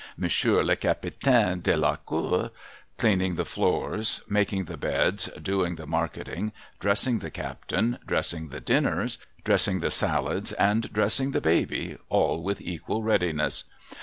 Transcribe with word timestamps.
Monsieur 0.17 0.63
le 0.63 0.75
Capitaine 0.75 1.59
de 1.61 1.77
la 1.77 1.95
Cour,— 1.95 2.49
cleaning 2.97 3.35
the 3.35 3.45
floors, 3.45 4.23
making 4.27 4.65
the 4.65 4.75
beds, 4.75 5.29
doing 5.39 5.75
the 5.75 5.85
marketing, 5.85 6.51
dressing 6.79 7.19
the 7.19 7.29
captain, 7.29 7.99
dressing 8.07 8.49
the 8.49 8.59
dinners, 8.59 9.19
dressing 9.43 9.79
the 9.79 9.91
salads, 9.91 10.53
and 10.53 10.91
dressing 10.91 11.29
the 11.33 11.39
baby, 11.41 11.97
all 12.09 12.41
with 12.41 12.59
equal 12.61 13.03
readiness 13.03 13.65